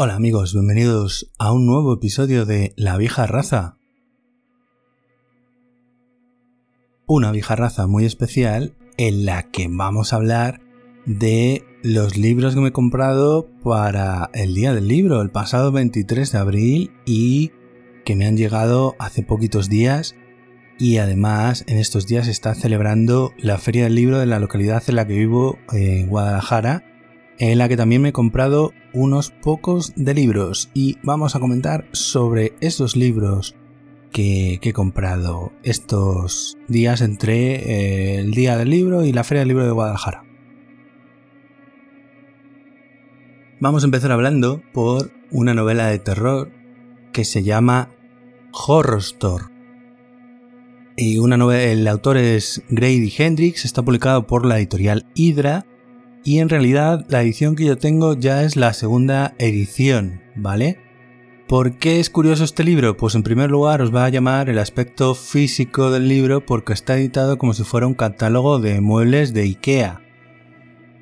[0.00, 3.78] Hola amigos, bienvenidos a un nuevo episodio de La vieja raza.
[7.08, 10.60] Una vieja raza muy especial en la que vamos a hablar
[11.04, 16.30] de los libros que me he comprado para el día del libro, el pasado 23
[16.30, 17.50] de abril y
[18.04, 20.14] que me han llegado hace poquitos días
[20.78, 24.84] y además en estos días se está celebrando la feria del libro de la localidad
[24.86, 26.84] en la que vivo, en Guadalajara,
[27.38, 31.86] en la que también me he comprado unos pocos de libros y vamos a comentar
[31.92, 33.54] sobre esos libros
[34.12, 39.48] que, he comprado estos días entre eh, el día del libro y la feria del
[39.48, 40.24] libro de Guadalajara.
[43.60, 46.50] Vamos a empezar hablando por una novela de terror
[47.12, 47.90] que se llama
[48.52, 49.44] Horror Store.
[50.96, 55.64] Y una novela, el autor es Grady Hendrix, está publicado por la editorial Hydra
[56.24, 60.78] y en realidad la edición que yo tengo ya es la segunda edición, ¿vale?
[61.48, 62.96] ¿Por qué es curioso este libro?
[62.96, 66.98] Pues en primer lugar os va a llamar el aspecto físico del libro porque está
[66.98, 70.02] editado como si fuera un catálogo de muebles de IKEA.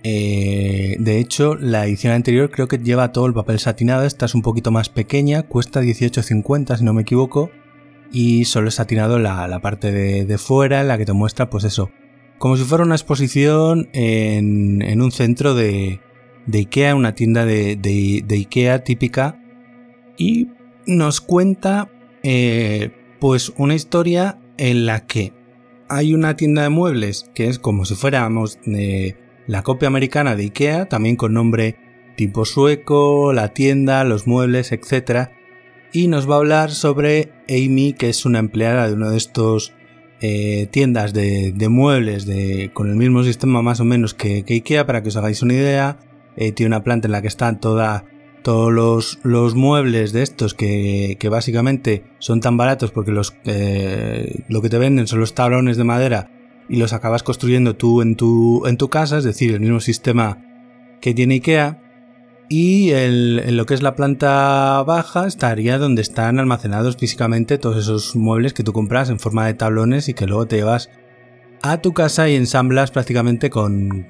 [0.05, 4.36] Eh, de hecho, la edición anterior creo que lleva todo el papel satinado, esta es
[4.36, 7.51] un poquito más pequeña, cuesta 18.50 si no me equivoco,
[8.12, 11.91] y solo es satinado la, parte de, de fuera, la que te muestra pues eso,
[12.39, 16.01] como si fuera una exposición en, un centro de,
[16.52, 19.41] Ikea, una tienda de, Ikea típica,
[20.19, 20.48] y
[20.86, 21.91] nos cuenta
[22.23, 25.33] eh, pues una historia en la que
[25.89, 29.17] hay una tienda de muebles que es como si fuéramos de
[29.47, 31.77] la copia americana de Ikea, también con nombre
[32.17, 35.29] tipo sueco, la tienda, los muebles, etc.
[35.92, 39.74] Y nos va a hablar sobre Amy, que es una empleada de uno de estos
[40.21, 45.03] eh, tiendas de, muebles de, con el mismo sistema más o menos que, IKEA, para
[45.03, 45.99] que os hagáis una idea.
[46.37, 48.05] Eh, tiene una planta en la que están toda,
[48.43, 54.69] todos los, muebles de estos que, básicamente son tan baratos porque los, eh, lo que
[54.69, 56.31] te venden son los tablones de madera
[56.69, 60.43] y los acabas construyendo tú en tu, en tu casa, es decir, el mismo sistema
[61.01, 61.86] que tiene IKEA
[62.48, 68.14] y en lo que es la planta baja estaría donde están almacenados físicamente todos esos
[68.14, 70.90] muebles que tú compras en forma de tablones y que luego te llevas
[71.62, 74.06] a tu casa y ensamblas prácticamente con,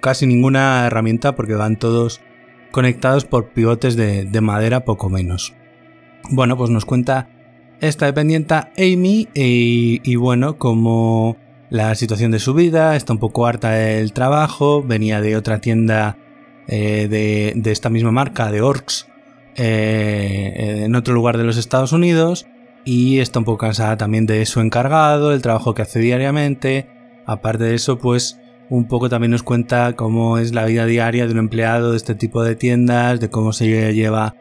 [0.00, 2.20] casi ninguna herramienta porque van todos
[2.72, 5.54] conectados por pivotes de, madera poco menos.
[6.30, 7.28] Bueno, pues nos cuenta
[7.80, 11.36] esta dependienta Amy y, y bueno, como
[11.70, 16.18] la situación de su vida, está un poco harta del trabajo, venía de otra tienda
[16.68, 19.08] eh, de, esta misma marca, de Orcs,
[19.56, 22.46] eh, en otro lugar de los Estados Unidos
[22.84, 26.88] y está un poco cansada también de su encargado, el trabajo que hace diariamente.
[27.26, 28.40] Aparte de eso, pues
[28.70, 32.14] un poco también nos cuenta cómo es la vida diaria de un empleado de este
[32.14, 34.34] tipo de tiendas, de cómo se lleva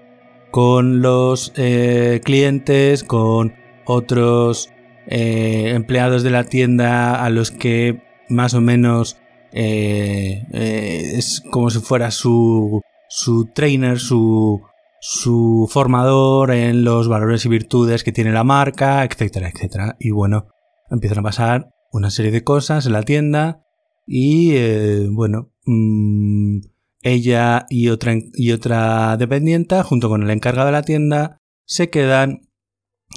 [0.50, 3.54] con los eh, clientes, con
[3.86, 4.72] otros
[5.08, 9.22] empleados de la tienda a los que más o menos
[9.54, 14.62] eh, eh, es como si fuera su, su trainer, su,
[15.02, 19.96] su formador en los valores y virtudes que tiene la marca, etcétera, etcétera.
[20.00, 20.48] Y bueno,
[20.90, 23.64] empiezan a pasar una serie de cosas en la tienda
[24.06, 26.60] y eh, bueno, mm,
[27.02, 32.48] ella y otra, y otra dependienta, junto con el encargado de la tienda, se quedan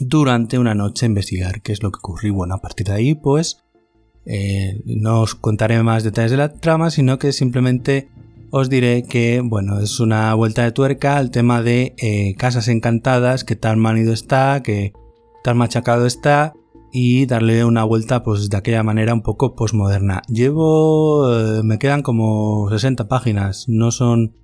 [0.01, 2.29] durante una noche a investigar qué es lo que ocurre.
[2.29, 3.64] Y bueno, a partir de ahí, pues,
[4.27, 8.09] eh, no os contaré más detalles de la trama, sino que simplemente
[8.51, 13.45] os diré que, bueno, es una vuelta de tuerca al tema de eh, casas encantadas,
[13.45, 14.93] que tan manido está, que
[15.43, 16.55] tan machacado está,
[16.93, 20.23] y darle una vuelta, pues de aquella manera un poco posmoderna.
[20.29, 24.37] Llevo, eh, me quedan como 60 páginas, no son,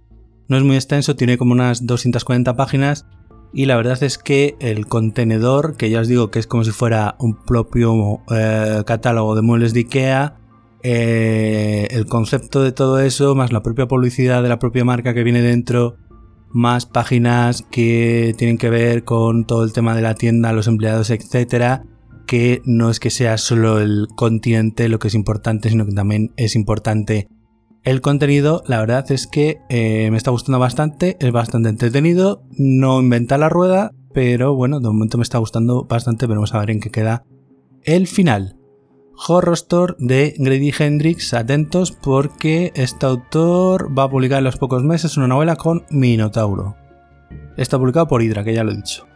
[0.49, 3.07] no es muy extenso, tiene como unas 240 páginas
[3.53, 6.71] y la verdad es que el contenedor, que ya os digo que es como si
[6.71, 10.37] fuera un propio eh, catálogo de muebles de Ikea,
[10.83, 15.25] eh, el concepto de todo eso, más la propia publicidad de la propia marca que
[15.25, 15.97] viene dentro,
[16.53, 21.11] más páginas que tienen que ver con todo el tema de la tienda, los empleados,
[21.11, 21.85] etcétera,
[22.27, 26.33] que no es que sea solo el continente lo que es importante, sino que también
[26.37, 27.29] es importante
[27.83, 33.01] el contenido, la verdad es que eh, me está gustando bastante, es bastante entretenido, no
[33.01, 36.81] inventa la rueda, pero bueno, de momento me está gustando bastante, veremos a ver en
[36.81, 37.25] qué queda
[37.83, 38.57] el final.
[39.29, 44.83] Horror Store de Grady Hendrix, atentos porque este autor va a publicar en los pocos
[44.83, 46.77] meses una novela con Minotauro.
[47.57, 49.10] Está publicado por Hydra, que ya lo he dicho.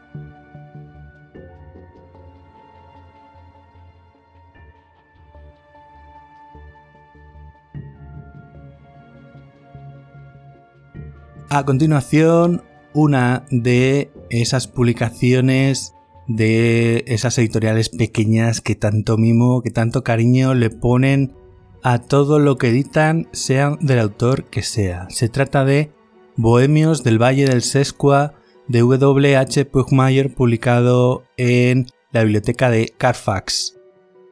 [11.48, 12.62] A continuación,
[12.94, 15.94] una de esas publicaciones
[16.26, 21.34] de esas editoriales pequeñas que tanto mimo, que tanto cariño le ponen
[21.82, 25.06] a todo lo que editan, sea del autor que sea.
[25.10, 25.92] Se trata de
[26.36, 28.34] Bohemios del Valle del Sesqua
[28.68, 29.66] de W.H.
[29.66, 33.73] Pugmire publicado en la biblioteca de Carfax.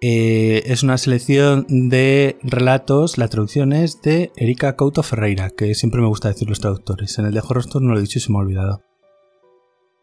[0.05, 6.01] Eh, es una selección de relatos, la traducción es de Erika Couto Ferreira, que siempre
[6.01, 7.17] me gusta decir los traductores.
[7.21, 8.83] En el de Horror no lo he dicho y se me ha olvidado.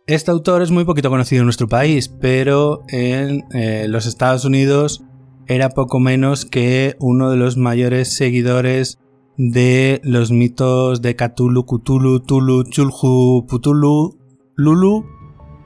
[0.07, 5.04] Este autor es muy poquito conocido en nuestro país, pero en eh, los Estados Unidos
[5.48, 9.00] era poco menos que uno de los mayores seguidores
[9.36, 14.18] de los mitos de Cthulhu, Cthulhu, Tulu, Chulhu, Putulu,
[14.56, 15.19] Lulu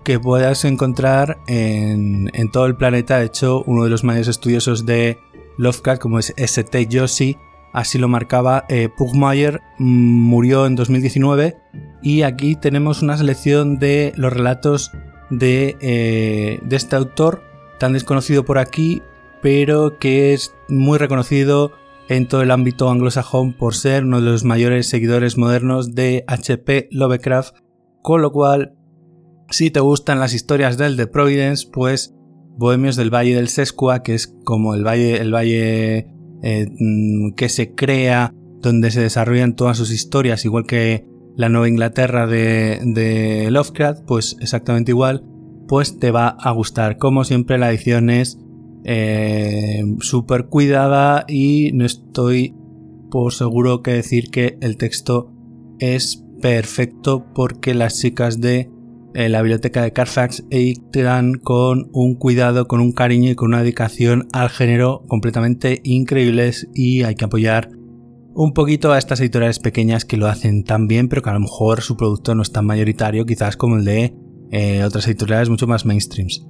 [0.04, 3.20] que puedas encontrar en, todo el planeta.
[3.20, 5.20] De hecho, uno de los mayores estudiosos de
[5.58, 6.88] Lovecraft, como es St.
[6.92, 7.38] Josie,
[7.74, 8.66] así lo marcaba.
[8.70, 11.58] Eh, Pugmire mm, murió en 2019
[12.02, 14.92] y aquí tenemos una selección de los relatos
[15.30, 17.42] de, eh, de este autor,
[17.80, 19.02] tan desconocido por aquí,
[19.42, 21.72] pero que es muy reconocido
[22.10, 26.90] en todo el ámbito anglosajón por ser uno de los mayores seguidores modernos de HP
[26.92, 27.56] Lovecraft,
[28.02, 28.76] con lo cual,
[29.54, 32.16] si te gustan las historias del The Providence, pues
[32.58, 36.08] Bohemios del Valle del Sesqua, que es como el valle, el valle
[36.42, 41.06] eh, mm, que se crea, donde se desarrollan todas sus historias, igual que
[41.36, 45.24] la Nueva Inglaterra de, Lovecraft, pues exactamente igual,
[45.68, 46.98] pues te va a gustar.
[46.98, 48.40] Como siempre, la edición es
[48.86, 52.56] eh, súper cuidada y no estoy
[53.12, 55.32] por seguro que decir que el texto
[55.78, 58.73] es perfecto porque las chicas de
[59.14, 60.44] eh, la biblioteca de Carfax
[60.92, 66.68] dan con un cuidado, con un cariño y con una dedicación al género completamente increíbles
[66.74, 67.70] y hay que apoyar
[68.36, 71.40] un poquito a estas editoriales pequeñas que lo hacen tan bien, pero que a lo
[71.40, 74.16] mejor su producto no es tan mayoritario, quizás como el de
[74.52, 76.46] eh, otras editoriales mucho más mainstreams.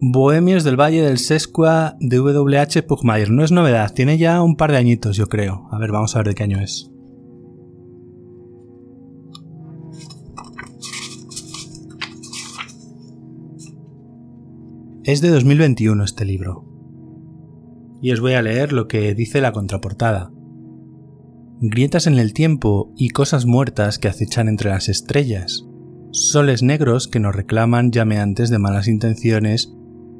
[0.00, 3.30] Bohemios del Valle del Sesqua de WH Pugmire.
[3.30, 5.68] No es novedad, tiene ya un par de añitos, yo creo.
[5.70, 6.91] A ver, vamos a ver de qué año es.
[15.04, 16.64] Es de 2021 este libro.
[18.00, 20.32] Y os voy a leer lo que dice la contraportada
[21.64, 25.64] grietas en el tiempo y cosas muertas que acechan entre las estrellas,
[26.10, 29.72] soles negros que nos reclaman llameantes de malas intenciones,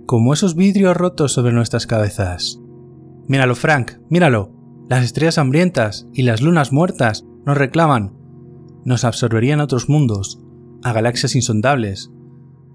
[0.06, 2.60] como esos vidrios rotos sobre nuestras cabezas.
[3.26, 4.54] Míralo, Frank, míralo.
[4.88, 8.14] Las estrellas hambrientas y las lunas muertas nos reclaman.
[8.84, 10.40] Nos absorberían a otros mundos,
[10.84, 12.12] a galaxias insondables,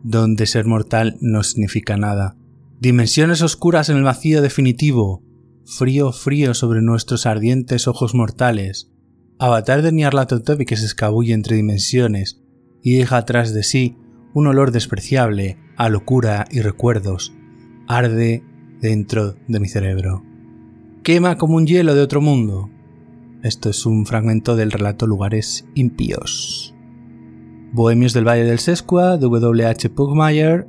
[0.08, 2.38] donde ser mortal no significa nada.
[2.80, 5.22] Dimensiones oscuras en el vacío definitivo,
[5.66, 8.90] frío, frío sobre nuestros ardientes ojos mortales,
[9.38, 12.42] avatar de Nyarlathotep que se escabulle entre dimensiones
[12.82, 13.98] y deja atrás de sí
[14.34, 17.34] un olor despreciable a locura y recuerdos,
[17.86, 18.44] arde
[18.80, 20.24] dentro de mi cerebro.
[21.04, 22.70] Quema como un hielo de otro mundo.
[23.44, 26.77] Esto es un fragmento del relato Lugares impíos.
[27.78, 29.92] Bohemios del Valle del Sesqua W.H.
[29.92, 30.66] Pugmire,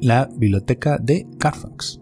[0.00, 2.00] la biblioteca de Carfax.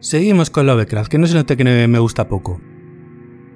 [0.00, 2.60] Seguimos con Lovecraft, que no se note que me gusta poco.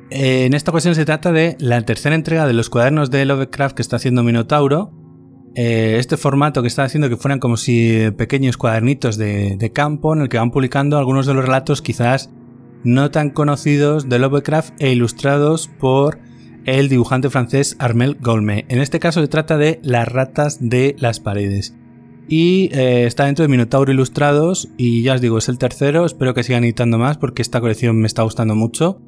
[0.09, 3.83] En esta ocasión se trata de la tercera entrega de los cuadernos de Lovecraft que
[3.83, 4.91] está haciendo Minotauro.
[5.55, 10.23] Eh, este formato que está haciendo que fueran como si pequeños cuadernitos de, campo en
[10.23, 12.31] el que van publicando algunos de los relatos quizás
[12.85, 16.19] no tan conocidos de Lovecraft e ilustrados por
[16.65, 18.67] el dibujante francés Armel Golme.
[18.69, 21.75] En este caso se trata de Las ratas de las paredes.
[22.29, 24.69] Y eh, está dentro de Minotauro Ilustrados.
[24.77, 26.05] Y ya os digo, es el tercero.
[26.05, 29.01] Espero que sigan editando más porque esta colección me está gustando mucho.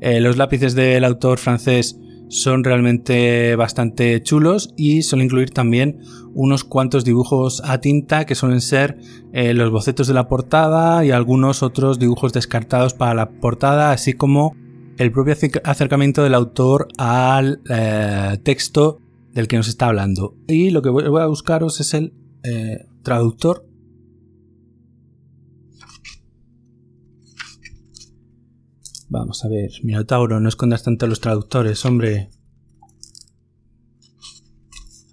[0.00, 6.00] Eh, los lápices del autor francés son realmente bastante chulos y suelen incluir también
[6.34, 8.98] unos cuantos dibujos a tinta que suelen ser
[9.32, 14.12] eh, los bocetos de la portada y algunos otros dibujos descartados para la portada, así
[14.12, 14.54] como
[14.98, 17.60] el propio acercamiento del autor al
[18.42, 19.00] texto
[19.32, 20.34] del que nos está hablando.
[20.48, 23.67] Y lo que voy a buscaros es el eh, traductor.
[29.10, 32.30] Vamos a ver, Minotauro, no escondas tanto los traductores, hombre.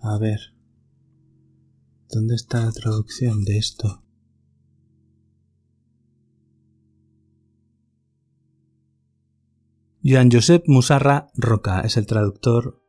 [0.01, 0.39] A ver.
[2.09, 4.03] ¿Dónde está la traducción de esto?
[10.03, 12.79] Joan Josep Musarra Roca es el traductor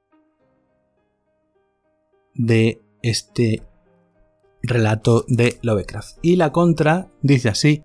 [2.35, 3.63] de este
[4.63, 6.19] relato de Lovecraft.
[6.21, 7.85] Y la contra dice así,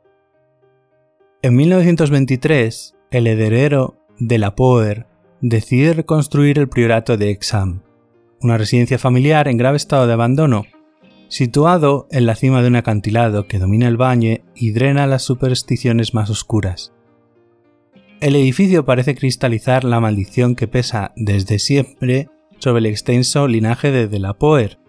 [1.42, 5.06] En 1923, el heredero de la Poer
[5.42, 7.84] decide reconstruir el priorato de Exam,
[8.42, 10.64] una residencia familiar en grave estado de abandono,
[11.28, 16.14] situado en la cima de un acantilado que domina el valle y drena las supersticiones
[16.14, 16.94] más oscuras.
[18.22, 24.08] El edificio parece cristalizar la maldición que pesa desde siempre sobre el extenso linaje de
[24.08, 24.80] De la Poer.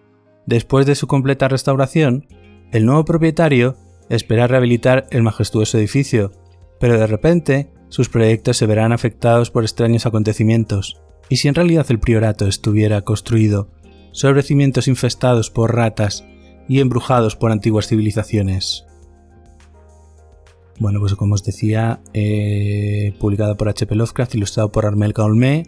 [0.45, 2.27] Después de su completa restauración,
[2.71, 3.75] el nuevo propietario
[4.09, 6.31] espera rehabilitar el majestuoso edificio,
[6.79, 10.99] pero de repente sus proyectos se verán afectados por extraños acontecimientos.
[11.29, 13.69] ¿Y si en realidad el priorato estuviera construido
[14.11, 16.25] sobre cimientos infestados por ratas
[16.67, 18.85] y embrujados por antiguas civilizaciones?
[20.79, 23.93] Bueno, pues como os decía, eh, publicado por H.P.
[23.93, 25.61] Lovecraft, ilustrado por Armel Caolmé.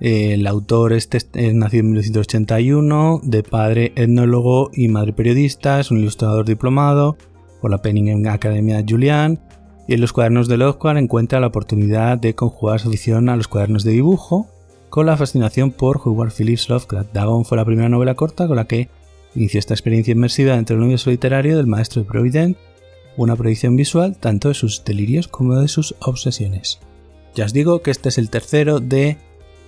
[0.00, 5.98] el autor este es nacido en 1981, de padre etnólogo y madre periodista, es un
[5.98, 7.18] ilustrador diplomado
[7.60, 9.47] por la Penning Academia Julian
[9.88, 13.48] y en los cuadernos de Lovecraft encuentra la oportunidad de conjugar su afición a los
[13.48, 14.46] cuadernos de dibujo
[14.90, 17.12] con la fascinación por Howard Phillips Lovecraft.
[17.12, 18.90] Dagon fue la primera novela corta con la que
[19.34, 22.60] inició esta experiencia inmersiva dentro del universo literario del maestro de Providence
[23.16, 26.80] una proyección visual tanto de sus delirios como de sus obsesiones.
[27.34, 29.16] Ya os digo que este es el tercero de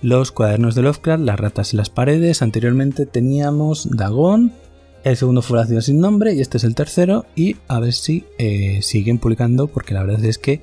[0.01, 2.41] los cuadernos de Lovecraft, Las ratas en las paredes.
[2.41, 4.53] Anteriormente teníamos Dagon,
[5.03, 8.25] el segundo fue ciudad sin nombre y este es el tercero y a ver si
[8.37, 10.61] eh, siguen publicando porque la verdad es que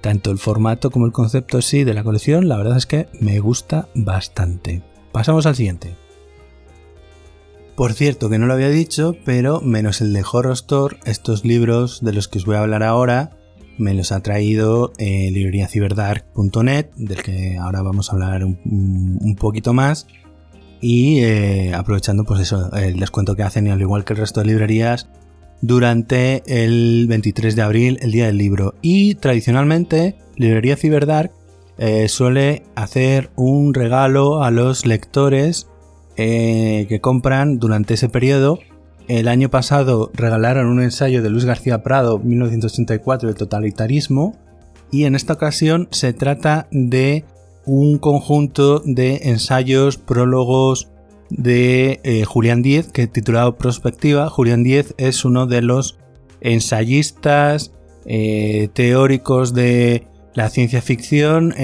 [0.00, 3.40] tanto el formato como el concepto sí de la colección la verdad es que me
[3.40, 4.82] gusta bastante.
[5.12, 5.94] Pasamos al siguiente.
[7.78, 12.00] Por cierto, que no lo había dicho, pero menos el de Horror Store, estos libros
[12.02, 13.38] de los que os voy a hablar ahora,
[13.78, 20.08] me los ha traído eh, libreriaciberdark.net, del que ahora vamos a hablar un, poquito más.
[20.80, 24.46] Y eh, aprovechando pues eso, el descuento que hacen, al igual que el resto de
[24.46, 25.08] librerías,
[25.60, 28.74] durante el 23 de abril, el día del libro.
[28.80, 31.32] Y tradicionalmente, Librería Ciberdark
[31.78, 35.68] eh, suele hacer un regalo a los lectores
[36.16, 38.58] eh, que compran durante ese periodo.
[39.08, 44.36] El año pasado regalaron un ensayo de Luis García Prado, 1984, el totalitarismo,
[44.90, 47.24] y en esta ocasión se trata de
[47.68, 50.88] un conjunto de ensayos, prólogos
[51.30, 54.28] de eh, Julián Díez, que titulado Prospectiva.
[54.28, 55.98] Julián Díez es uno de los
[56.40, 57.72] ensayistas
[58.06, 61.54] eh, teóricos de la ciencia ficción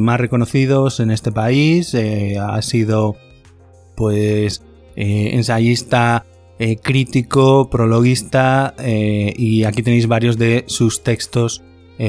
[0.00, 1.96] más reconocidos en este país.
[1.96, 3.16] ha sido
[3.96, 4.62] pues
[4.96, 6.24] eh, ensayista,
[6.58, 11.62] eh, crítico, prologuista eh, y aquí tenéis varios de sus textos,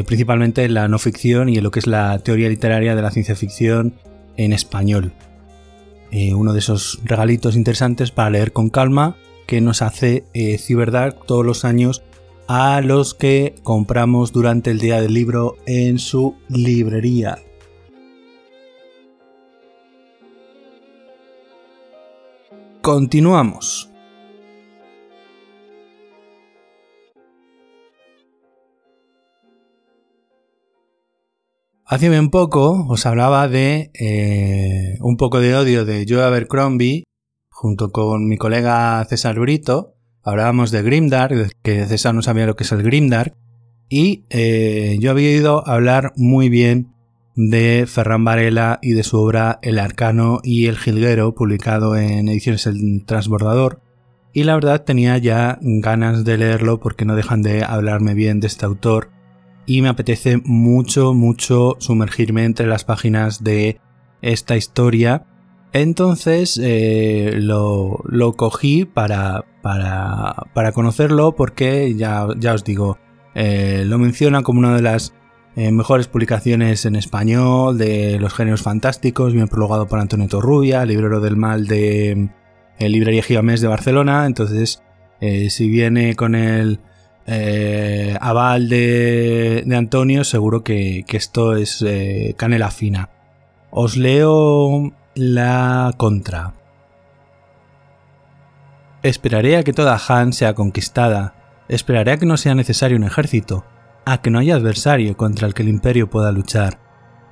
[0.06, 3.12] principalmente en la no ficción y en lo que es la teoría literaria de la
[3.12, 3.94] ciencia ficción
[4.38, 5.14] en español.
[6.36, 9.16] uno de esos regalitos interesantes para leer con calma
[9.48, 12.04] que nos hace Cyberdark todos los años
[12.48, 17.40] a los que compramos durante el día del libro en su librería.
[22.82, 23.91] Continuamos.
[31.92, 37.04] Hace bien poco os hablaba de eh, un poco de odio de Joe Abercrombie
[37.50, 39.96] junto con mi colega César Brito.
[40.24, 43.36] Hablábamos de Grimdark, que César no sabía lo que es el Grimdark.
[43.90, 46.94] Y eh, yo había ido a hablar muy bien
[47.36, 52.68] de Ferran Varela y de su obra El Arcano y el Jilguero, publicado en ediciones
[52.68, 53.82] El Transbordador.
[54.32, 58.48] Y la verdad tenía ya ganas de leerlo porque no dejan de hablarme bien de
[58.48, 59.10] este autor
[59.78, 63.80] y me apetece mucho, mucho sumergirme entre las páginas de
[64.22, 65.25] esta historia.
[65.72, 68.04] Entonces eh, lo,
[68.36, 72.98] cogí para, para, conocerlo porque ya, ya os digo,
[73.34, 75.13] eh, lo menciona como una de las
[75.56, 81.22] eh, mejores publicaciones en español de los géneros fantásticos, bien prologado por Antonio Torrubia, librero
[81.22, 82.30] del mal de
[82.78, 84.25] eh, Librería Gigamés de Barcelona.
[84.25, 84.84] Entonces,
[85.50, 86.80] si viene con el
[87.28, 91.86] aval de, Antonio, seguro que, esto es
[92.38, 93.10] canela fina.
[93.70, 96.54] Os leo la contra.
[99.04, 101.36] Esperaré a que toda Han sea conquistada.
[101.68, 103.66] Esperaré a que no sea necesario un ejército
[104.06, 106.80] a que no haya adversario contra el que el imperio pueda luchar.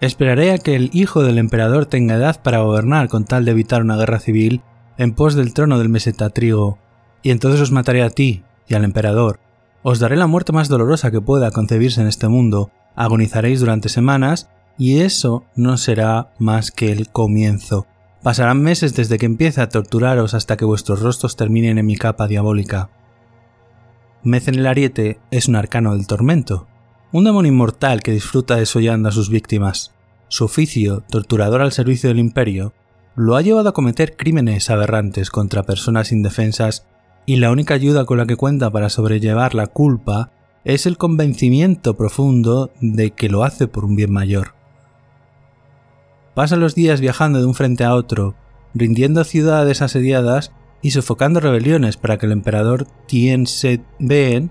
[0.01, 3.81] Esperaré a que el hijo del emperador tenga edad para gobernar con tal de evitar
[3.81, 4.61] una guerra civil
[4.97, 6.77] en pos del trono del mesetatrigo,
[7.21, 9.39] y entonces os mataré a ti y al emperador.
[9.81, 14.49] Os daré la muerte más dolorosa que pueda concebirse en este mundo, agonizaréis durante semanas,
[14.77, 17.85] y eso no será más que el comienzo.
[18.21, 22.27] Pasarán meses desde que empiece a torturaros hasta que vuestros rostros terminen en mi capa
[22.27, 22.89] diabólica.
[24.23, 26.67] Mez en el ariete es un arcano del tormento.
[27.13, 29.93] Un demonio inmortal que disfruta desollando a sus víctimas.
[30.27, 32.73] Su oficio, torturador al servicio del imperio,
[33.15, 36.85] lo ha llevado a cometer crímenes aberrantes contra personas indefensas
[37.29, 40.31] y la única ayuda con la que cuenta para sobrellevar la culpa
[40.63, 44.55] es el convencimiento profundo de que lo hace por un bien mayor.
[46.33, 48.33] Pasa los días viajando de un frente a otro,
[48.73, 54.49] rindiendo ciudades asediadas y sofocando rebeliones para que el emperador Tien Se Ben,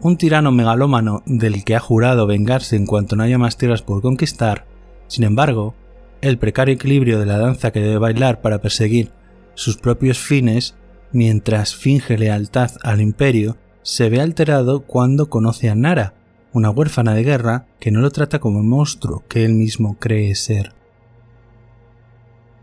[0.00, 4.00] un tirano megalómano del que ha jurado vengarse en cuanto no haya más tierras por
[4.00, 4.64] conquistar,
[5.08, 5.74] sin embargo,
[6.20, 9.10] el precario equilibrio de la danza que debe bailar para perseguir
[9.54, 10.76] sus propios fines
[11.12, 16.14] mientras finge lealtad al imperio, se ve alterado cuando conoce a Nara,
[16.52, 20.34] una huérfana de guerra que no lo trata como el monstruo que él mismo cree
[20.34, 20.72] ser.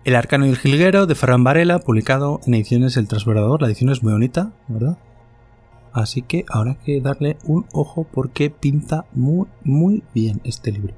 [0.06, 3.62] El Arcano y el Jilguero de Ferran Varela, publicado en ediciones El Transbordador.
[3.62, 4.98] La edición es muy bonita, ¿verdad?
[5.92, 10.94] Así que habrá que darle un ojo porque pinta muy, muy bien este libro.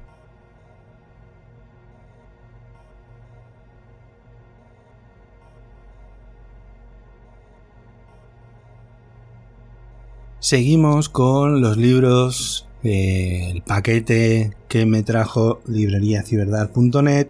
[10.42, 17.28] Seguimos con los libros del paquete que me trajo libreriaciberdad.net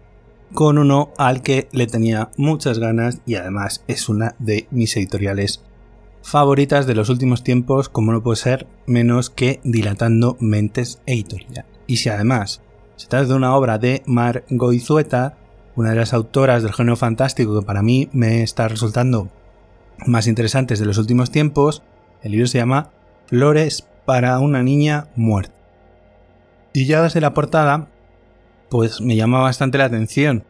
[0.55, 5.63] con uno al que le tenía muchas ganas y además es una de mis editoriales
[6.23, 11.67] favoritas de los últimos tiempos, como no puede ser menos que Dilatando Mentes Editorial.
[11.87, 12.63] Y si además
[12.97, 15.37] se trata de una obra de Mar Goizueta,
[15.77, 19.29] una de las autoras del género fantástico que para mí me está resultando
[20.07, 21.83] más interesantes de los últimos tiempos,
[22.23, 22.91] el libro se llama
[23.33, 25.55] Flores para una niña muerta.
[26.75, 27.89] Y ya desde la portada
[28.69, 30.45] pues me llama bastante la atención.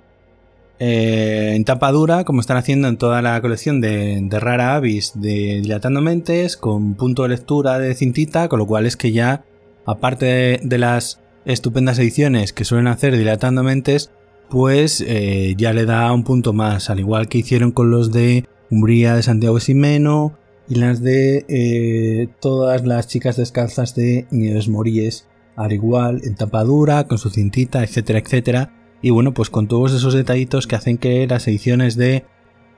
[0.81, 5.61] Eh, en tapa dura, como están haciendo en toda la colección de, Rara Avis de
[5.63, 9.45] Dilatando Mentes, con punto de lectura de cintita, con lo cual es que ya,
[9.87, 14.11] aparte de, las estupendas ediciones que suelen hacer Dilatando Mentes,
[14.51, 18.49] pues eh, ya le da un punto más, al igual que hicieron con los de
[18.71, 20.37] Umbría de Santiago Simeno
[20.73, 27.07] y las de eh, todas las chicas descalzas de Nieves Moríes al igual, en tapadura,
[27.09, 28.73] con su cintita, etcétera, etcétera.
[29.03, 32.25] Y bueno, pues con todos esos detallitos que hacen que las ediciones de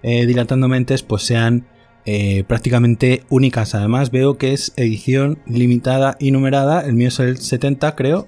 [0.02, 1.68] eh, Dilatando Mentes pues sean
[2.04, 3.76] eh, prácticamente únicas.
[3.76, 6.80] Además veo que es edición limitada y numerada.
[6.80, 8.26] El mío es el 70, creo.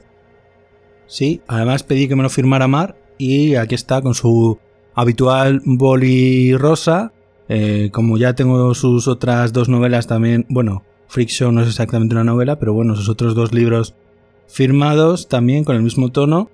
[1.09, 4.61] Sí, además pedí que me lo firmara Mar y aquí está con su
[4.95, 7.13] habitual boli rosa.
[7.49, 12.25] Eh, como ya tengo sus otras dos novelas también, bueno, Freak no es exactamente una
[12.25, 13.95] novela, pero bueno, sus otros dos libros
[14.49, 16.51] firmados también con el mismo tono.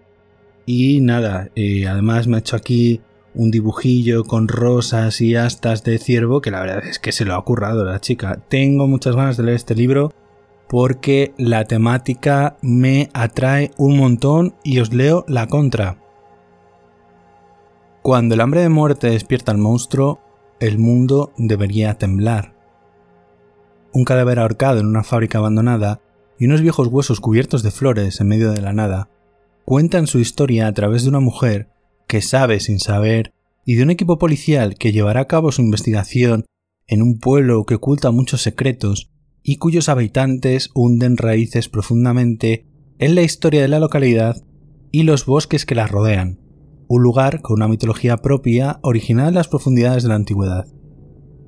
[0.67, 3.01] Y nada, eh, además me ha hecho aquí
[3.35, 7.35] un dibujillo con rosas y astas de ciervo, que la verdad es que se lo
[7.35, 8.41] ha currado la chica.
[8.49, 10.13] Tengo muchas ganas de leer este libro
[10.69, 15.99] porque la temática me atrae un montón y os leo la contra.
[18.03, 20.21] Cuando el hambre de muerte despierta al monstruo,
[20.63, 22.55] el mundo debería temblar.
[23.93, 26.01] Un cadáver ahorcado en una fábrica abandonada
[26.39, 29.11] y unos viejos huesos cubiertos de flores en medio de la nada,
[29.65, 31.73] cuentan su historia a través de una mujer
[32.07, 33.33] que sabe sin saber
[33.65, 36.45] y de un equipo policial que llevará a cabo su investigación
[36.87, 39.11] en un pueblo que oculta muchos secretos
[39.43, 42.67] y cuyos habitantes hunden raíces profundamente
[43.01, 44.37] en la historia de la localidad
[44.93, 46.39] y los bosques que la rodean,
[46.95, 50.67] un lugar con una mitología propia originada en las profundidades de la antigüedad.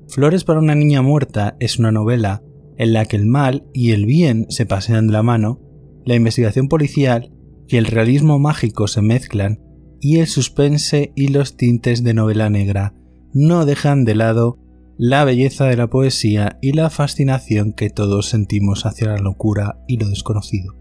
[0.07, 2.41] Flores para una niña muerta es una novela
[2.77, 5.61] en la que el mal y el bien se pasean de la mano,
[6.03, 7.31] la investigación policial
[7.67, 9.61] y el realismo mágico se mezclan
[10.01, 12.95] y el suspense y los tintes de novela negra
[13.31, 14.57] no dejan de lado
[14.97, 19.97] la belleza de la poesía y la fascinación que todos sentimos hacia la locura y
[19.97, 20.73] lo desconocido.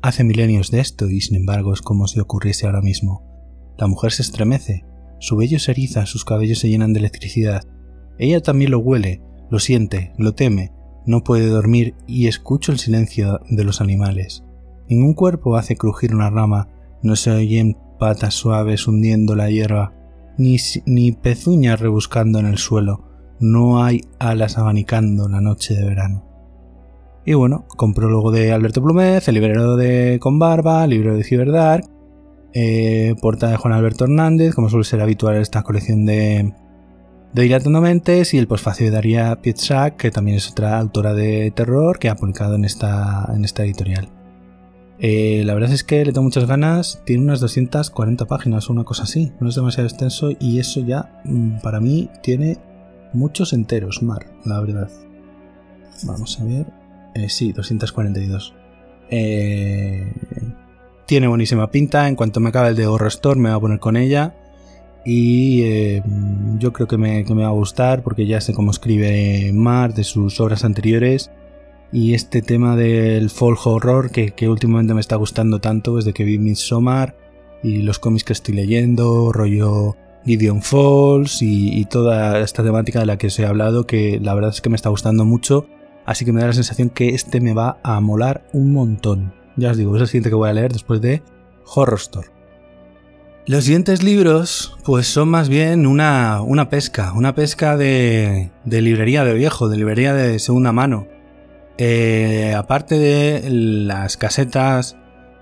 [0.00, 3.25] Hace milenios de esto y sin embargo es como si ocurriese ahora mismo.
[3.78, 4.84] La mujer se estremece,
[5.18, 7.62] su vello se eriza, sus cabellos se llenan de electricidad.
[8.18, 10.72] Ella también lo huele lo siente, lo teme,
[11.06, 14.44] no puede dormir y escucho el silencio de los animales.
[14.88, 16.68] Ningún cuerpo hace crujir una rama,
[17.02, 19.92] no se oyen patas suaves hundiendo la hierba,
[20.36, 23.04] ni, ni pezuñas rebuscando en el suelo,
[23.38, 26.24] no hay alas abanicando la noche de verano.
[27.24, 31.84] Y bueno, con prólogo de Alberto Plumez, el librero de Con Barba, libro de Ciberdark,
[32.58, 36.54] eh, portada de Juan Alberto Hernández, como suele ser habitual en esta colección de,
[37.34, 41.50] de Dilatando Mentes y el posfacio de Daria Pietrzak, que también es otra autora de
[41.50, 44.08] terror que ha publicado en esta, en esta editorial.
[44.98, 48.84] Eh, la verdad es que le tengo muchas ganas, tiene unas 240 páginas o una
[48.84, 52.56] cosa así, no es demasiado extenso y eso ya mm, para mí tiene
[53.12, 54.88] muchos enteros, Mar, la verdad.
[56.04, 56.72] Vamos a ver.
[57.14, 58.54] Eh, sí, 242.
[59.10, 60.10] Eh,
[61.06, 62.08] tiene buenísima pinta.
[62.08, 64.34] En cuanto me acabe el de Horror Store, me voy a poner con ella.
[65.04, 66.02] Y eh,
[66.58, 70.40] yo creo que me, va a gustar porque ya sé cómo escribe Mar de sus
[70.40, 71.30] obras anteriores.
[71.92, 76.38] Y este tema del folk horror que, últimamente me está gustando tanto desde que vi
[76.38, 77.16] Midsommar
[77.62, 83.06] y los cómics que estoy leyendo, rollo Gideon Falls y, y, toda esta temática de
[83.06, 85.68] la que os he hablado que la verdad es que me está gustando mucho.
[86.04, 89.32] Así que me da la sensación que este me va a molar un montón.
[89.56, 91.22] Ya os digo, es el siguiente que voy a leer después de
[91.64, 92.28] Horror Store.
[93.46, 99.24] Los siguientes libros, pues son más bien una, una pesca, una pesca de, de, librería
[99.24, 101.06] de viejo, de librería de segunda mano.
[101.78, 104.96] Eh, aparte de las casetas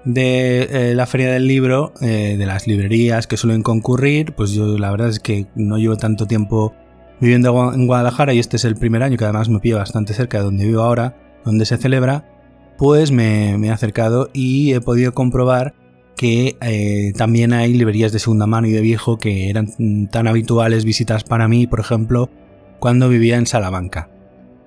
[0.05, 4.79] de eh, la feria del libro, eh, de las librerías que suelen concurrir, pues yo
[4.79, 6.75] la verdad es que no llevo tanto tiempo
[7.21, 10.39] viviendo en Guadalajara y este es el primer año que además me pilla bastante cerca
[10.39, 12.34] de donde vivo ahora, donde se celebra,
[12.77, 15.75] pues me, he acercado y he podido comprobar
[16.17, 20.85] que eh, también hay librerías de segunda mano y de viejo que eran tan habituales
[20.85, 22.31] visitas para mí, por ejemplo,
[22.79, 24.11] cuando vivía en Salamanca.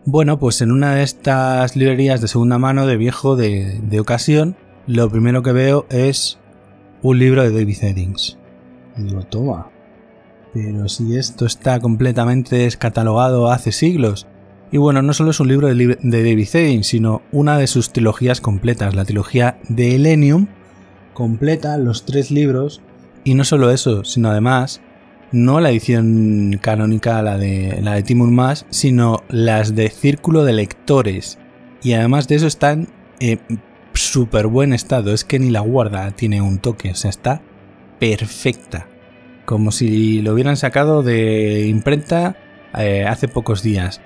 [0.06, 4.56] Bueno, pues en una de estas librerías de segunda mano de viejo de, ocasión,
[4.88, 6.40] lo primero que veo es
[7.02, 8.38] un libro de David Eddings.
[8.98, 9.70] Y digo, toma.
[10.54, 14.28] Pero si esto está completamente descatalogado hace siglos,
[14.72, 18.42] y bueno, no solo es un libro de, David Eddings, sino una de sus trilogías
[18.42, 20.48] completas, la trilogía de Elenium,
[21.14, 22.82] completa los tres libros,
[23.24, 24.82] y no solo eso, sino además,
[25.32, 30.54] no la edición canónica, la de, la de Timur Mas, sino las de Círculo de
[30.54, 31.38] Lectores.
[31.84, 32.88] Y además de eso están
[33.20, 33.40] en
[33.94, 37.42] súper buen estado, es que ni la guarda tiene un toque, o sea, está
[38.00, 38.88] perfecta.
[39.46, 42.36] Como si lo hubieran sacado de imprenta
[42.78, 44.02] eh, hace pocos días.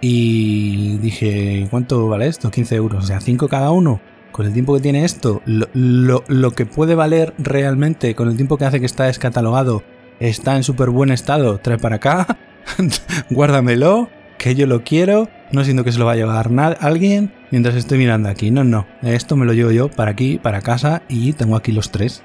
[0.00, 2.50] Y dije, ¿cuánto vale esto?
[2.50, 3.04] 15 euros.
[3.04, 4.00] O sea, 5 cada uno.
[4.32, 8.66] Con el tiempo que tiene esto, lo, que puede valer realmente con el tiempo que
[8.66, 9.82] hace que está descatalogado,
[10.20, 11.58] está en súper buen estado.
[11.58, 12.36] Trae para acá,
[13.30, 15.30] guárdamelo, que yo lo quiero.
[15.52, 18.50] No siento que se lo va a llevar alguien mientras estoy mirando aquí.
[18.50, 18.86] No, no.
[19.00, 22.22] Esto me lo llevo yo para aquí, para casa y tengo aquí los tres.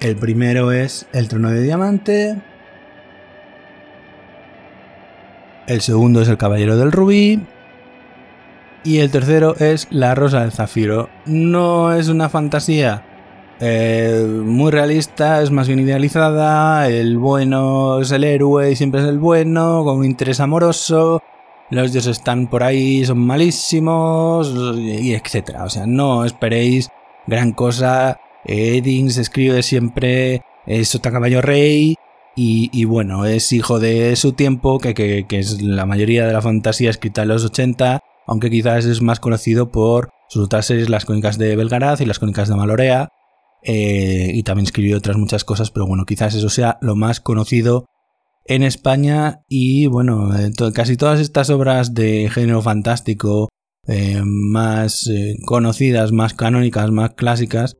[0.00, 2.36] El primero es El trono de diamante.
[5.68, 7.40] El segundo es El Caballero del Rubí.
[8.84, 11.10] Y el tercero es La Rosa del Zafiro.
[11.26, 13.04] No es una fantasía
[13.60, 16.88] eh, muy realista, es más bien idealizada.
[16.88, 21.22] El bueno es el héroe y siempre es el bueno, con un interés amoroso.
[21.68, 25.64] Los dioses están por ahí, son malísimos, y etcétera.
[25.64, 26.88] O sea, no esperéis
[27.26, 28.18] gran cosa.
[28.46, 30.40] Eddings escribe siempre
[30.82, 31.94] Sota Caballo Rey
[32.40, 37.22] y, bueno, es hijo de su tiempo, que, es la mayoría de la fantasía escrita
[37.22, 37.98] en los 80,
[38.28, 42.20] aunque quizás es más conocido por sus otras series, las crónicas de Belgaraz y las
[42.20, 43.08] crónicas de Malorea,
[43.64, 47.86] eh, y también escribió otras muchas cosas, pero bueno, quizás eso sea lo más conocido
[48.46, 50.30] en España y bueno,
[50.74, 53.48] casi todas estas obras de género fantástico
[53.88, 57.76] eh, más eh, conocidas, más canónicas, más clásicas,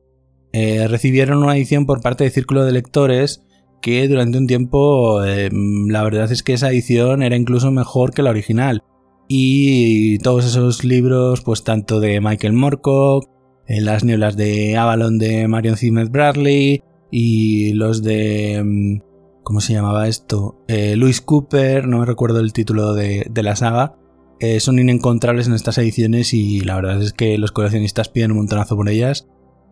[0.51, 3.45] recibieron una edición por parte de Círculo de Lectores
[3.81, 8.23] que durante un tiempo em, la verdad es que esa edición era incluso mejor que
[8.23, 8.83] la original.
[9.27, 13.29] Y todos esos libros, pues tanto de Michael Moorcock,
[13.67, 18.55] en Las nieblas de Avalon de Marion Zimmer Bradley y los de...
[18.55, 18.99] Em,
[19.43, 20.63] ¿Cómo se llamaba esto?
[20.67, 23.95] Eh, Louis Cooper, no me recuerdo el título de, la saga,
[24.39, 28.37] eh, son inencontrables en estas ediciones y la verdad es que los coleccionistas piden un
[28.37, 29.27] montonazo por ellas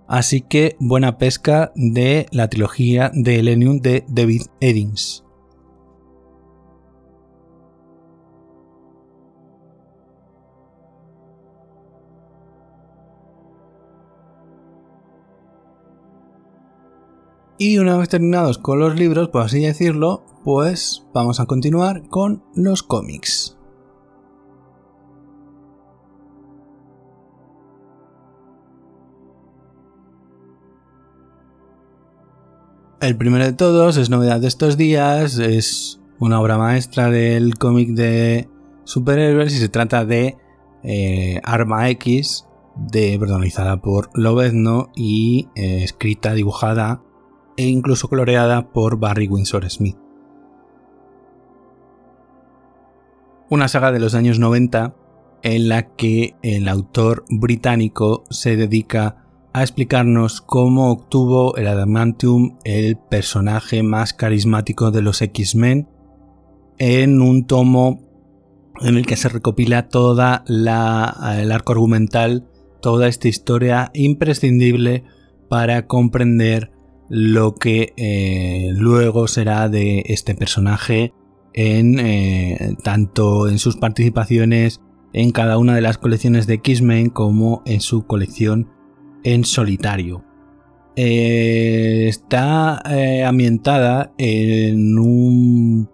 [0.08, 5.24] Así que buena pesca de la trilogía de Elenium de David Eddings.
[17.60, 22.43] Y una vez terminados con los libros, por así decirlo, pues vamos a continuar con
[22.54, 23.57] los cómics.
[32.99, 37.89] El primero de todos es novedad de estos días, es una obra maestra del cómic
[37.89, 38.49] de
[38.86, 40.36] superhéroes y se trata de
[40.81, 43.19] eh, Arma X, de,
[43.83, 47.03] por Lobezno y eh, escrita, dibujada
[47.55, 49.97] e incluso coloreada por Barry Windsor Smith.
[53.47, 54.95] Una saga de los años 90
[55.43, 59.27] en la que el autor británico se dedica
[59.58, 65.88] a explicarnos cómo obtuvo el Adamantium el personaje más carismático de los X-Men
[66.78, 68.02] en un tomo
[68.82, 72.48] en el que se recopila toda la, el arco argumental,
[72.82, 75.04] toda esta historia imprescindible
[75.50, 76.72] para comprender
[77.10, 81.13] lo que eh, luego será de este personaje
[81.54, 84.82] en eh, tanto en sus participaciones
[85.13, 88.77] en cada una de las colecciones de X-Men como en su colección
[89.34, 90.24] en solitario.
[90.96, 92.82] Eh, está
[93.28, 95.90] ambientada en un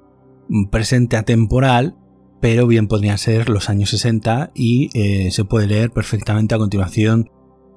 [0.71, 1.95] presente atemporal,
[2.39, 4.89] pero bien podría ser los años 60 y
[5.31, 7.29] se puede leer perfectamente a continuación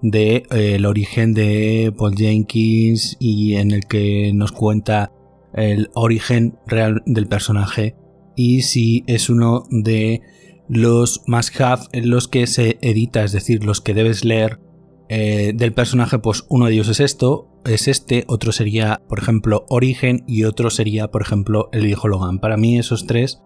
[0.02, 5.12] de eh, el origen de Paul Jenkins y en el que nos cuenta
[5.54, 7.96] el origen real del personaje
[8.36, 10.20] y si es uno de
[10.68, 14.60] los must have en los que se edita, es decir, los que debes leer
[15.08, 19.64] eh, del personaje, pues uno de ellos es esto, es este, otro sería, por ejemplo,
[19.68, 22.38] Origen y otro sería, por ejemplo, El viejo Logan.
[22.38, 23.42] Para mí esos tres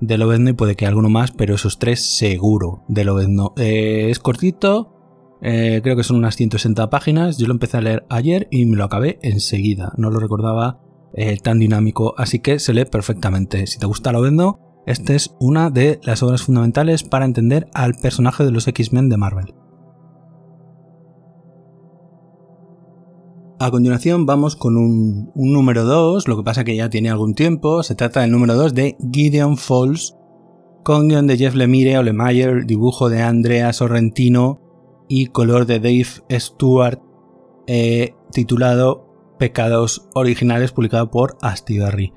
[0.00, 3.52] de Lobezno y puede que alguno más, pero esos tres seguro de Lobezno.
[3.56, 4.92] Eh, es cortito,
[5.40, 7.38] eh, creo que son unas 160 páginas.
[7.38, 9.92] Yo lo empecé a leer ayer y me lo acabé enseguida.
[9.96, 10.80] No lo recordaba
[11.44, 13.68] tan dinámico, así que se lee perfectamente.
[13.68, 17.94] Si te gusta lo vendo, esta es una de las obras fundamentales para entender al
[17.94, 19.54] personaje de los X-Men de Marvel.
[23.60, 27.84] A continuación vamos con un, número 2, lo que pasa que ya tiene algún tiempo.
[27.84, 30.16] Se trata del número 2 de Gideon Falls,
[30.82, 34.60] con guion de Jeff Lemire, Olemayer, dibujo de Andrea Sorrentino
[35.08, 36.06] y color de Dave
[36.40, 37.00] Stewart
[37.68, 42.12] eh, titulado Pecados Originales publicado por Astigarri.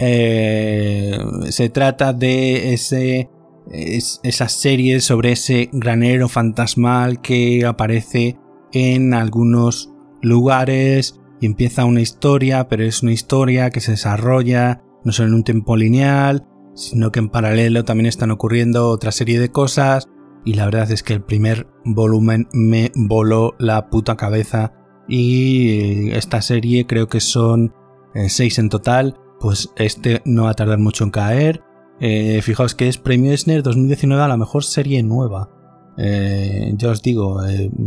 [0.00, 1.18] Eh,
[1.50, 3.30] se trata de ese,
[3.70, 8.38] esa serie sobre ese granero fantasmal que aparece
[8.72, 9.89] en algunos
[10.22, 15.34] lugares y empieza una historia, pero es una historia que se desarrolla no solo en
[15.34, 20.08] un tiempo lineal, sino que en paralelo también están ocurriendo otra serie de cosas
[20.44, 24.72] y la verdad es que el primer volumen me voló la puta cabeza
[25.08, 27.74] y esta serie creo que son
[28.14, 31.62] eh, seis en total, pues este no va a tardar mucho en caer.
[32.00, 35.50] Eh, fijaos que es Premio Esner 2019 a la mejor serie nueva.
[35.98, 37.40] Eh, ya os digo,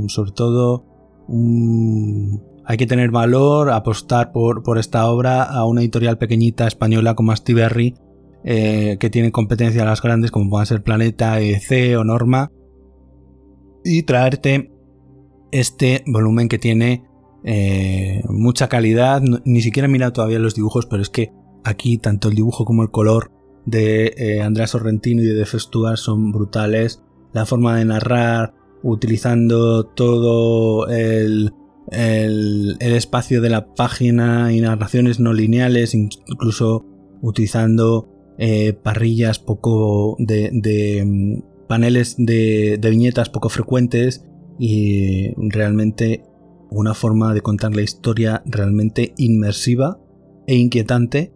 [0.08, 0.93] sobre todo
[1.28, 7.96] hay que tener valor, apostar por, esta obra a una editorial pequeñita española como Astiberri
[8.46, 12.52] eh, que tienen competencia a las grandes como puedan ser Planeta, EC o Norma
[13.86, 14.72] y traerte
[15.52, 17.06] este volumen que tiene
[17.44, 19.22] eh, mucha calidad.
[19.22, 21.32] ni siquiera he mirado todavía los dibujos, pero es que
[21.64, 23.32] aquí tanto el dibujo como el color
[23.66, 27.04] de eh, Andrea Sorrentino y de Festuar son brutales.
[27.34, 31.54] La forma de narrar, utilizando todo el,
[31.92, 36.86] el, espacio de la página y narraciones no lineales, incluso
[37.22, 44.26] utilizando eh, parrillas poco de, mm, paneles de, viñetas poco frecuentes
[44.60, 46.26] y realmente
[46.70, 50.00] una forma de contar la historia realmente inmersiva
[50.48, 51.32] e inquietante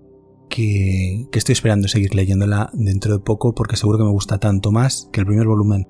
[0.49, 5.09] que, estoy esperando seguir leyéndola dentro de poco porque seguro que me gusta tanto más
[5.11, 5.87] que el primer volumen.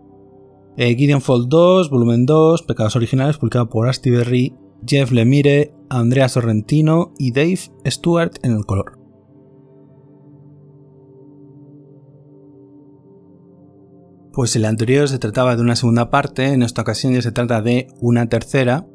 [0.79, 4.53] Eh, Gideon Fold 2, volumen 2, Pecados Originales, publicado por Asti Berry,
[4.85, 8.99] Jeff Lemire, Andrea Sorrentino y Dave Stewart en el color.
[14.31, 17.63] Pues el anterior se trataba de una segunda parte, en esta ocasión ya se trata
[17.63, 18.85] de una tercera.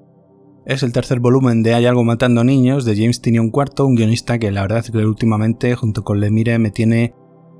[0.65, 4.39] Es el tercer volumen de Hay algo matando niños de James Tinion IV, un guionista
[4.39, 7.17] que la verdad es que últimamente junto con Lemire me tiene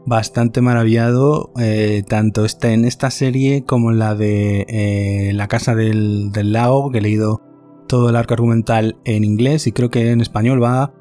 [0.07, 5.75] bastante maravillado, eh, tanto está en esta serie como en la de eh, La Casa
[5.75, 7.41] del, del Lago, que he leído
[7.89, 10.95] todo el arco argumental en inglés y creo que en español va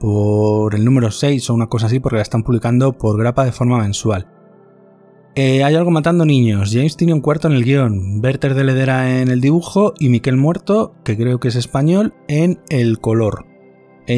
[0.00, 3.52] por el número 6 o una cosa así porque la están publicando por grapa de
[3.52, 4.28] forma mensual.
[5.34, 6.70] Eh, hay algo matando niños.
[6.72, 10.36] James tiene un cuarto en el guion, Berter de Ledera en el dibujo y Miquel
[10.36, 13.44] Muerto, que creo que es español, en el color.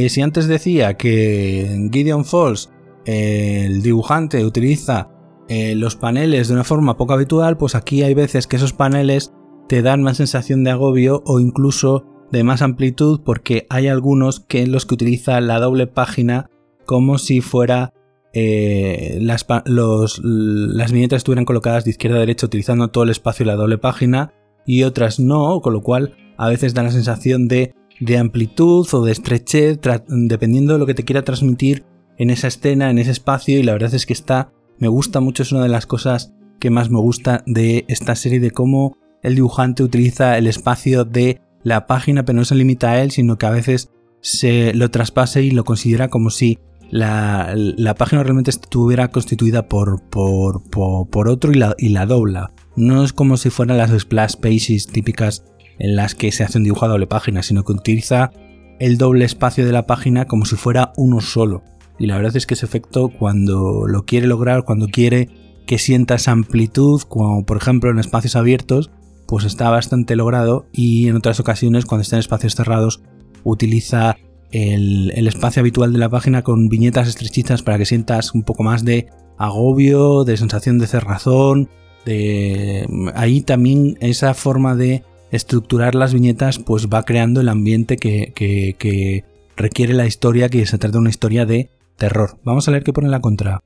[0.08, 2.70] Si antes decía que Gideon Falls,
[3.04, 5.10] el dibujante, utiliza
[5.48, 9.32] eh, los paneles de una forma poco habitual, pues aquí hay veces que esos paneles
[9.68, 14.62] te dan más sensación de agobio o incluso de más amplitud porque hay algunos que
[14.62, 16.48] en los que utiliza la doble página
[16.86, 17.92] como si fuera
[18.32, 23.52] eh, las, las viñetas estuvieran colocadas de izquierda a derecha utilizando todo el espacio de
[23.52, 24.32] la doble página
[24.66, 29.04] y otras no, con lo cual a veces da la sensación de, de amplitud o
[29.04, 31.84] de estrechez dependiendo de lo que te quiera transmitir
[32.20, 35.42] en esa escena, en ese espacio y la verdad es que está, me gusta mucho,
[35.42, 39.36] es una de las cosas que más me gusta de esta serie de cómo el
[39.36, 43.46] dibujante utiliza el espacio de la página pero no se limita a él sino que
[43.46, 46.58] a veces se lo traspase y lo considera como si
[46.90, 47.54] la,
[47.96, 52.52] página realmente estuviera constituida por, por, por, otro y la, y la dobla.
[52.76, 55.44] No es como si fueran las splash pages típicas
[55.78, 58.32] en las que se hace un dibujo a doble página, sino que utiliza
[58.80, 61.62] el doble espacio de la página como si fuera uno solo.
[62.00, 65.28] Y la verdad es que ese efecto cuando lo quiere lograr, cuando quiere
[65.66, 68.90] que sienta esa amplitud, como por ejemplo en espacios abiertos,
[69.26, 70.64] pues está bastante logrado.
[70.72, 73.02] Y en otras ocasiones cuando está en espacios cerrados
[73.44, 74.16] utiliza
[74.50, 78.82] el, espacio habitual de la página con viñetas estrechitas para que sientas un poco más
[78.82, 81.68] de agobio, de sensación de cerrazón,
[82.06, 88.32] de ahí también esa forma de estructurar las viñetas pues va creando el ambiente que,
[88.34, 91.68] que requiere la historia, que se trata de una historia de
[92.00, 92.40] terror.
[92.44, 93.62] Vamos a leer qué pone la contra.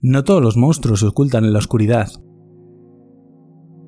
[0.00, 2.08] No todos los monstruos se ocultan en la oscuridad.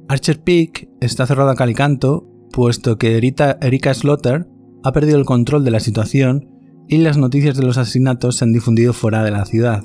[0.08, 4.46] Archer Peak está cerrado a calicanto, puesto que Erika, Slaughter
[4.84, 6.50] ha perdido el control de la situación
[6.88, 9.82] y las noticias de los asesinatos se han difundido fuera de la ciudad.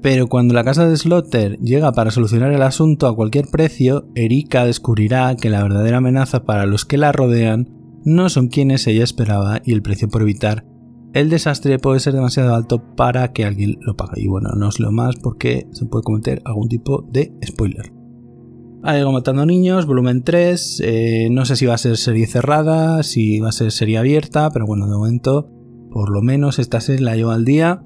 [0.00, 4.64] Pero cuando la casa de Slaughter llega para solucionar el asunto a cualquier precio, Erika
[4.64, 7.68] descubrirá que la verdadera amenaza para los que la rodean
[8.04, 10.64] no son quienes ella esperaba y el precio por evitar
[11.14, 14.22] el desastre puede ser demasiado alto para que alguien lo pague.
[14.22, 17.92] Y bueno, no os leo más porque se puede cometer algún tipo de spoiler.
[18.82, 20.82] Algo matando niños, volumen 3.
[20.84, 24.50] Eh, no sé si va a ser serie cerrada, si va a ser serie abierta,
[24.50, 25.50] pero bueno, de momento,
[25.90, 27.84] por lo menos esta serie la llevo al día.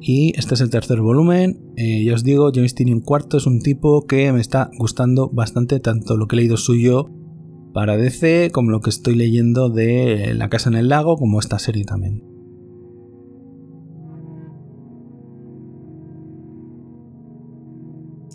[0.00, 1.60] Y este es el tercer volumen.
[1.76, 5.80] Eh, ya os digo, James un cuarto es un tipo que me está gustando bastante,
[5.80, 7.10] tanto lo que he leído suyo
[7.74, 11.58] para DC, como lo que estoy leyendo de La Casa en el Lago, como esta
[11.58, 12.27] serie también.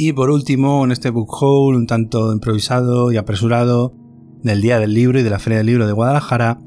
[0.05, 3.93] Y por último, en este book haul un tanto improvisado y apresurado
[4.41, 6.59] del Día del Libro y de la Feria del Libro de Guadalajara,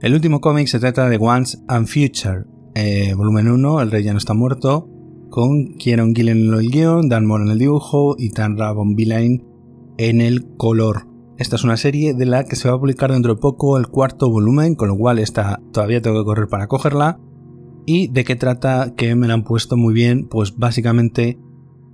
[0.00, 2.44] el último cómic se trata de Once and Future,
[2.76, 4.88] eh, volumen 1, El Rey ya no está muerto,
[5.30, 10.20] con Kieron Gillen en el guion, Dan Moore en el dibujo y Tanra Von en
[10.20, 11.08] el color.
[11.38, 13.88] Esta es una serie de la que se va a publicar dentro de poco el
[13.88, 17.18] cuarto volumen, con lo cual esta todavía tengo que correr para cogerla.
[17.84, 18.94] ¿Y de qué trata?
[18.94, 21.40] Que me la han puesto muy bien, pues básicamente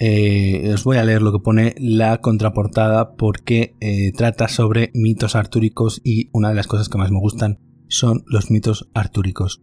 [0.04, 5.36] eh, os voy a leer lo que pone la contraportada porque eh, trata sobre mitos
[5.36, 9.62] artúricos y una de las cosas que más me gustan son los mitos artúricos.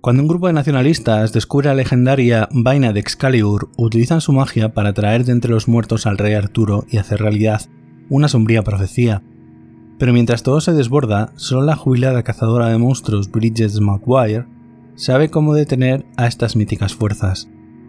[0.00, 4.92] Cuando un grupo de nacionalistas descubre la legendaria vaina de Excalibur, utilizan su magia para
[4.92, 7.62] traer de entre los muertos al rey Arturo y hacer realidad
[8.08, 9.22] una sombría profecía.
[10.00, 14.46] Pero mientras todo se desborda, solo la jubilada cazadora de monstruos Bridget McGuire
[14.96, 17.48] sabe cómo detener a estas míticas fuerzas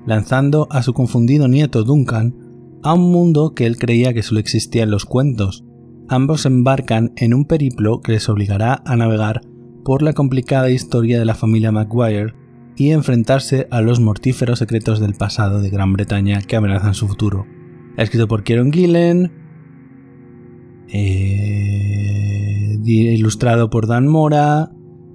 [0.10, 2.34] lanzando a su confundido nieto Duncan
[2.82, 5.64] a un mundo que él creía que solo existía en los cuentos.
[6.08, 9.42] Ambos embarcan en un periplo que les obligará a navegar
[9.86, 12.34] por la complicada historia de la familia Maguire
[12.76, 17.46] y enfrentarse a los mortíferos secretos del pasado de Gran Bretaña que amenazan su futuro.
[17.96, 19.32] Escrito por Kieron Gillen,
[20.88, 24.72] eh, ilustrado por Dan Mora,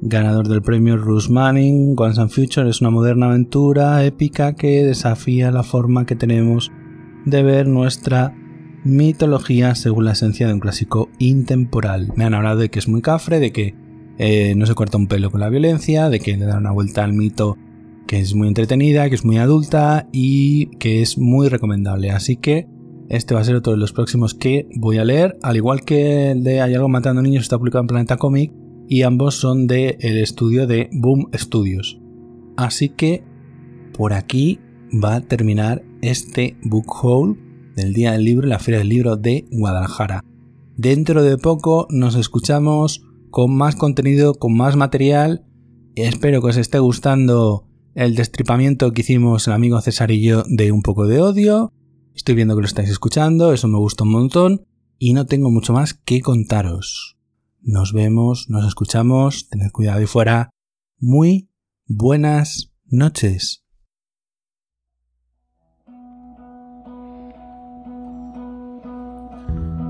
[0.07, 5.51] ganador del premio Bruce Manning, Once and Future es una moderna aventura épica que desafía
[5.51, 6.71] la forma que tenemos
[7.25, 8.37] de ver nuestra
[8.85, 12.13] mitología según la esencia de un clásico intemporal.
[12.17, 13.75] Me han hablado de que es muy cafre, de que
[14.19, 17.03] eh, no se corta un pelo con la violencia, de que le da una vuelta
[17.03, 17.57] al mito
[18.07, 22.11] que es muy entretenida, que es muy adulta y que es muy recomendable.
[22.11, 22.69] Así que
[23.09, 26.33] este va a ser otro de los próximos que voy a leer, al igual que
[26.33, 28.53] el de Hay algo matando niños está publicado en Planeta Comic
[28.89, 32.01] y ambos son del el estudio de Boom Studios.
[32.57, 33.25] Así que
[33.97, 34.61] por aquí
[34.93, 37.39] va a terminar este book haul
[37.77, 40.23] del Día del Libro, la Feria del Libro de Guadalajara.
[40.77, 45.45] Dentro de poco nos escuchamos con más contenido, con más material.
[45.97, 50.73] Espero que os esté gustando el destripamiento que hicimos el amigo César y yo de
[50.73, 51.73] un poco de odio.
[52.15, 54.67] Estoy viendo que lo estáis escuchando, eso me gusta un montón
[54.99, 57.17] y no tengo mucho más que contaros.
[57.67, 60.51] Nos vemos, nos escuchamos, tened cuidado ahí fuera.
[61.01, 61.49] Muy
[61.87, 63.65] buenas noches.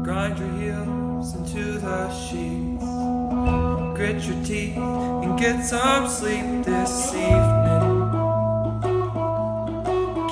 [0.04, 2.84] Grind your heels into the sheets.
[3.96, 8.12] Grit your teeth and get some sleep this evening.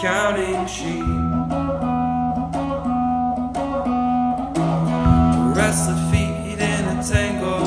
[0.00, 1.02] Counting sheep.
[5.56, 6.11] Restless.
[7.02, 7.61] tango